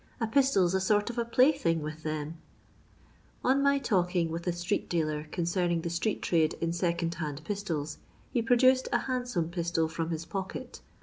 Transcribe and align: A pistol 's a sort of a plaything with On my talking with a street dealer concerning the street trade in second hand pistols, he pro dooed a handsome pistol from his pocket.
A 0.19 0.25
pistol 0.25 0.67
's 0.67 0.73
a 0.73 0.81
sort 0.81 1.11
of 1.11 1.19
a 1.19 1.25
plaything 1.25 1.79
with 1.83 2.07
On 3.43 3.61
my 3.61 3.77
talking 3.77 4.31
with 4.31 4.47
a 4.47 4.51
street 4.51 4.89
dealer 4.89 5.25
concerning 5.31 5.81
the 5.81 5.91
street 5.91 6.23
trade 6.23 6.55
in 6.55 6.73
second 6.73 7.13
hand 7.13 7.43
pistols, 7.45 7.99
he 8.31 8.41
pro 8.41 8.57
dooed 8.57 8.87
a 8.91 9.01
handsome 9.01 9.49
pistol 9.51 9.87
from 9.87 10.09
his 10.09 10.25
pocket. 10.25 10.81